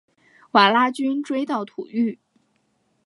[0.53, 2.17] 瓦剌军追到土域。